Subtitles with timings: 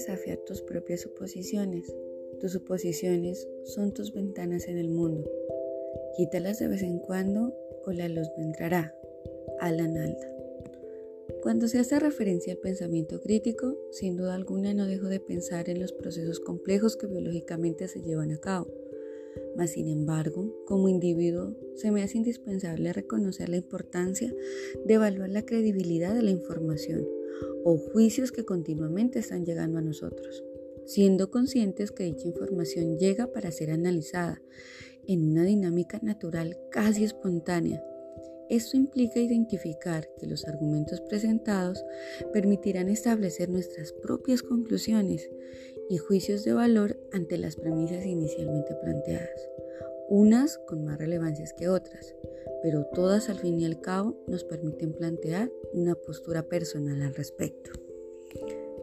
[0.00, 1.94] desafiar tus propias suposiciones.
[2.40, 5.30] Tus suposiciones son tus ventanas en el mundo.
[6.16, 8.94] Quítalas de vez en cuando o la luz no entrará.
[9.60, 10.26] Alan Alda.
[11.42, 15.80] Cuando se hace referencia al pensamiento crítico, sin duda alguna no dejo de pensar en
[15.80, 18.68] los procesos complejos que biológicamente se llevan a cabo.
[19.56, 24.34] Mas, sin embargo, como individuo, se me hace indispensable reconocer la importancia
[24.84, 27.06] de evaluar la credibilidad de la información
[27.64, 30.44] o juicios que continuamente están llegando a nosotros,
[30.86, 34.40] siendo conscientes que dicha información llega para ser analizada
[35.06, 37.82] en una dinámica natural casi espontánea.
[38.48, 41.84] Esto implica identificar que los argumentos presentados
[42.32, 45.30] permitirán establecer nuestras propias conclusiones
[45.88, 49.48] y juicios de valor ante las premisas inicialmente planteadas,
[50.08, 52.14] unas con más relevancia que otras,
[52.62, 57.70] pero todas al fin y al cabo nos permiten plantear una postura personal al respecto.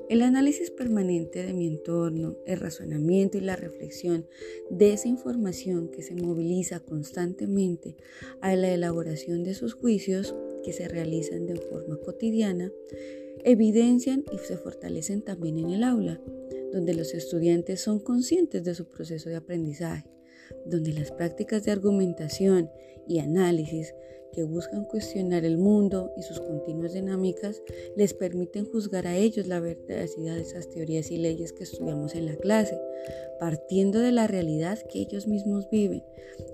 [0.10, 4.26] El análisis permanente de mi entorno, el razonamiento y la reflexión
[4.70, 7.98] de esa información que se moviliza constantemente
[8.40, 12.72] a la elaboración de esos juicios que se realizan de forma cotidiana,
[13.44, 16.22] evidencian y se fortalecen también en el aula,
[16.72, 20.17] donde los estudiantes son conscientes de su proceso de aprendizaje
[20.66, 22.70] donde las prácticas de argumentación
[23.08, 23.94] y análisis
[24.38, 27.62] que buscan cuestionar el mundo y sus continuas dinámicas
[27.96, 32.28] les permiten juzgar a ellos la veracidad de esas teorías y leyes que estudiamos en
[32.28, 32.80] la clase,
[33.40, 36.04] partiendo de la realidad que ellos mismos viven,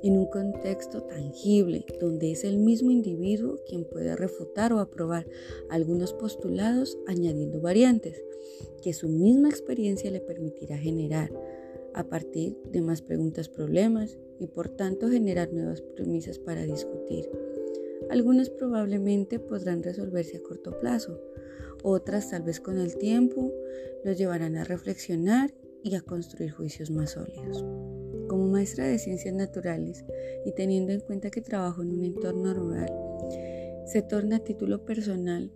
[0.01, 5.25] en un contexto tangible, donde es el mismo individuo quien puede refutar o aprobar
[5.69, 8.23] algunos postulados añadiendo variantes,
[8.81, 11.31] que su misma experiencia le permitirá generar
[11.93, 17.29] a partir de más preguntas problemas y por tanto generar nuevas premisas para discutir.
[18.09, 21.19] Algunas probablemente podrán resolverse a corto plazo,
[21.83, 23.51] otras tal vez con el tiempo
[24.03, 25.53] los llevarán a reflexionar
[25.83, 27.63] y a construir juicios más sólidos.
[28.27, 30.05] Como maestra de ciencias naturales
[30.45, 32.91] y teniendo en cuenta que trabajo en un entorno rural,
[33.85, 35.51] se torna a título personal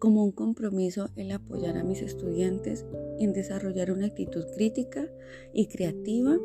[0.00, 2.86] como un compromiso el apoyar a mis estudiantes
[3.20, 5.06] en desarrollar una actitud crítica
[5.52, 6.38] y creativa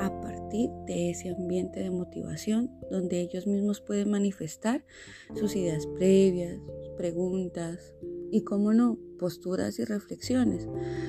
[0.00, 4.84] a partir de ese ambiente de motivación donde ellos mismos pueden manifestar
[5.34, 6.58] sus ideas previas,
[6.96, 7.94] preguntas
[8.32, 10.66] y, como no, posturas y reflexiones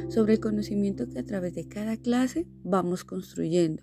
[0.09, 3.81] sobre el conocimiento que a través de cada clase vamos construyendo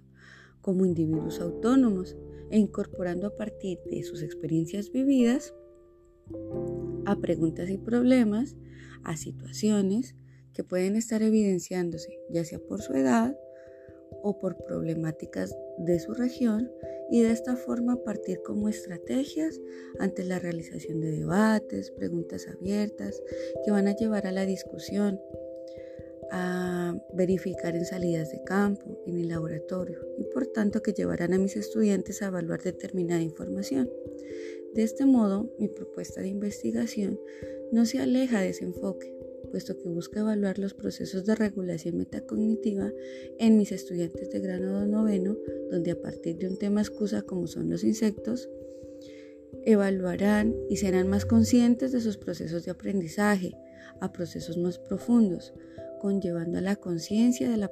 [0.61, 2.15] como individuos autónomos
[2.51, 5.55] e incorporando a partir de sus experiencias vividas
[7.07, 8.57] a preguntas y problemas,
[9.05, 10.15] a situaciones
[10.53, 13.37] que pueden estar evidenciándose, ya sea por su edad
[14.23, 16.71] o por problemáticas de su región,
[17.11, 19.61] y de esta forma partir como estrategias
[19.99, 23.23] ante la realización de debates, preguntas abiertas
[23.65, 25.21] que van a llevar a la discusión,
[26.31, 31.39] a verificar en salidas de campo, en el laboratorio, y por tanto que llevarán a
[31.39, 33.91] mis estudiantes a evaluar determinada información.
[34.75, 37.21] De este modo, mi propuesta de investigación
[37.73, 39.15] no se aleja de ese enfoque,
[39.51, 42.91] puesto que busca evaluar los procesos de regulación metacognitiva
[43.39, 45.37] en mis estudiantes de grado noveno,
[45.71, 48.49] donde a partir de un tema excusa como son los insectos,
[49.65, 53.53] evaluarán y serán más conscientes de sus procesos de aprendizaje,
[54.01, 55.53] a procesos más profundos,
[56.01, 57.69] conllevando a la conciencia de,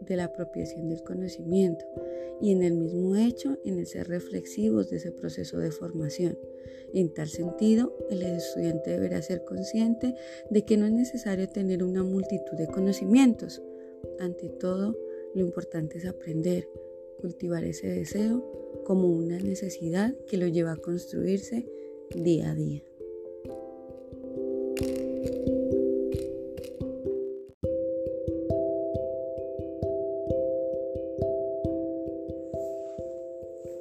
[0.00, 1.84] de la apropiación del conocimiento
[2.42, 6.38] y en el mismo hecho en el ser reflexivos de ese proceso de formación.
[6.92, 10.14] En tal sentido, el estudiante deberá ser consciente
[10.50, 13.62] de que no es necesario tener una multitud de conocimientos.
[14.18, 14.98] Ante todo,
[15.34, 16.68] lo importante es aprender,
[17.20, 18.44] cultivar ese deseo
[18.84, 21.66] como una necesidad que lo lleva a construirse
[22.10, 22.82] día a día.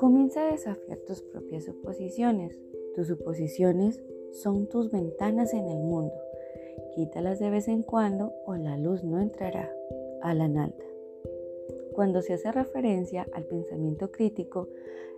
[0.01, 2.59] Comienza a desafiar tus propias suposiciones.
[2.95, 4.01] Tus suposiciones
[4.31, 6.15] son tus ventanas en el mundo.
[6.95, 9.71] Quítalas de vez en cuando o la luz no entrará.
[10.23, 10.73] a la Alda.
[11.93, 14.69] Cuando se hace referencia al pensamiento crítico,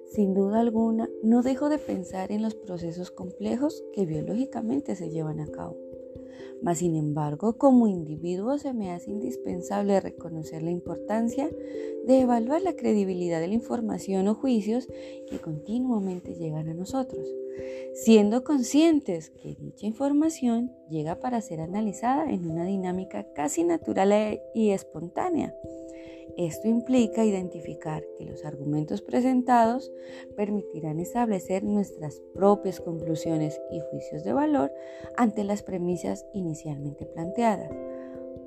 [0.07, 5.39] sin duda alguna, no dejo de pensar en los procesos complejos que biológicamente se llevan
[5.39, 5.77] a cabo.
[6.61, 11.49] Mas, sin embargo, como individuo se me hace indispensable reconocer la importancia
[12.05, 14.87] de evaluar la credibilidad de la información o juicios
[15.29, 17.27] que continuamente llegan a nosotros,
[17.93, 24.71] siendo conscientes que dicha información llega para ser analizada en una dinámica casi natural y
[24.71, 25.53] espontánea
[26.37, 29.91] esto implica identificar que los argumentos presentados
[30.35, 34.71] permitirán establecer nuestras propias conclusiones y juicios de valor
[35.15, 37.71] ante las premisas inicialmente planteadas,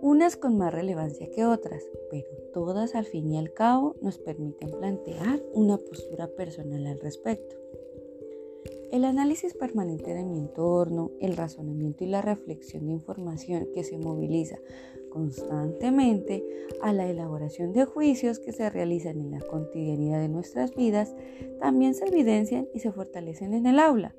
[0.00, 4.70] unas con más relevancia que otras, pero todas al fin y al cabo nos permiten
[4.70, 7.56] plantear una postura personal al respecto.
[8.92, 13.98] El análisis permanente de mi entorno, el razonamiento y la reflexión de información que se
[13.98, 14.58] moviliza
[15.16, 16.44] constantemente
[16.82, 21.16] a la elaboración de juicios que se realizan en la cotidianidad de nuestras vidas,
[21.58, 24.14] también se evidencian y se fortalecen en el aula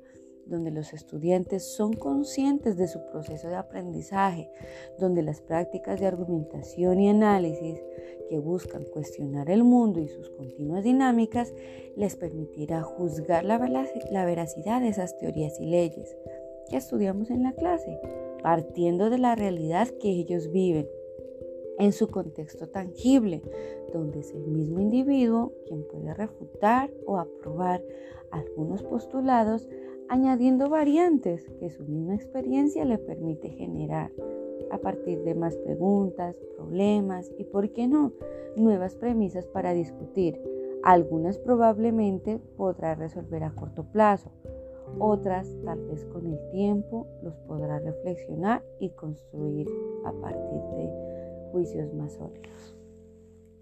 [0.46, 4.50] donde los estudiantes son conscientes de su proceso de aprendizaje,
[4.98, 7.82] donde las prácticas de argumentación y análisis
[8.30, 11.52] que buscan cuestionar el mundo y sus continuas dinámicas
[11.96, 16.16] les permitirá juzgar la, veracidad de esas teorías y leyes
[16.70, 18.00] que estudiamos en la clase,
[18.42, 20.88] partiendo de la realidad que ellos viven
[21.78, 23.42] en su contexto tangible,
[23.92, 27.82] donde es el mismo individuo quien puede refutar o aprobar
[28.30, 29.68] algunos postulados
[30.08, 34.10] añadiendo variantes que su misma experiencia le permite generar
[34.70, 38.12] a partir de más preguntas, problemas y, por qué no,
[38.56, 40.40] nuevas premisas para discutir.
[40.82, 44.30] Algunas probablemente podrá resolver a corto plazo,
[44.98, 49.68] otras tal vez con el tiempo los podrá reflexionar y construir
[50.04, 52.76] a partir de juicios más sólidos.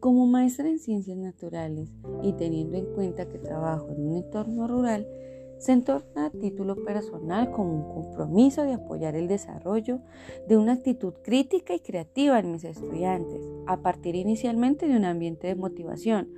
[0.00, 1.90] Como maestra en ciencias naturales
[2.23, 5.06] y teniendo en cuenta que trabajo en un entorno rural,
[5.58, 10.00] se entorna a título personal como un compromiso de apoyar el desarrollo
[10.49, 15.47] de una actitud crítica y creativa en mis estudiantes, a partir inicialmente de un ambiente
[15.47, 16.29] de motivación,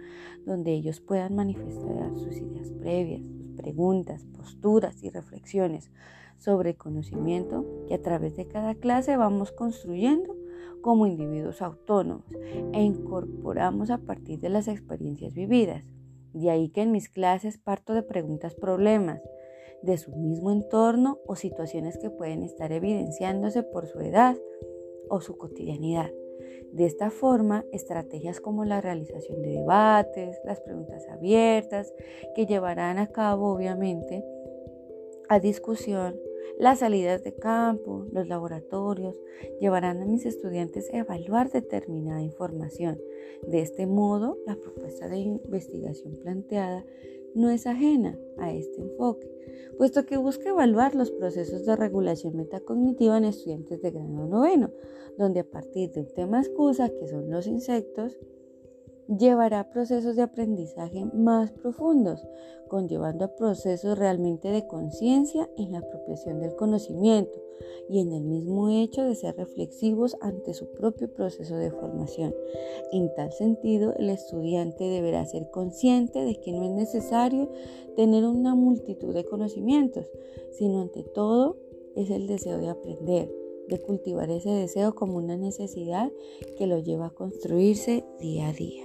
[0.46, 5.90] donde ellos puedan manifestar sus ideas previas, sus preguntas, posturas y reflexiones
[6.38, 10.36] sobre el conocimiento que a través de cada clase vamos construyendo
[10.80, 12.24] como individuos autónomos
[12.72, 15.84] e incorporamos a partir de las experiencias vividas.
[16.32, 19.22] De ahí que en mis clases parto de preguntas problemas
[19.82, 24.36] de su mismo entorno o situaciones que pueden estar evidenciándose por su edad
[25.08, 26.10] o su cotidianidad.
[26.72, 31.94] De esta forma, estrategias como la realización de debates, las preguntas abiertas,
[32.34, 34.24] que llevarán a cabo obviamente
[35.28, 36.18] a discusión,
[36.58, 39.20] las salidas de campo, los laboratorios,
[39.60, 42.98] llevarán a mis estudiantes a evaluar determinada información.
[43.46, 46.84] De este modo, la propuesta de investigación planteada
[47.34, 49.30] no es ajena a este enfoque,
[49.76, 54.72] puesto que busca evaluar los procesos de regulación metacognitiva en estudiantes de grado noveno,
[55.16, 58.18] donde a partir de un tema excusa, que son los insectos,
[59.08, 62.26] llevará procesos de aprendizaje más profundos,
[62.68, 67.40] conllevando a procesos realmente de conciencia en la apropiación del conocimiento
[67.88, 72.34] y en el mismo hecho de ser reflexivos ante su propio proceso de formación.
[72.92, 77.50] En tal sentido, el estudiante deberá ser consciente de que no es necesario
[77.96, 80.10] tener una multitud de conocimientos,
[80.52, 81.56] sino ante todo
[81.96, 83.32] es el deseo de aprender,
[83.68, 86.12] de cultivar ese deseo como una necesidad
[86.56, 88.84] que lo lleva a construirse día a día.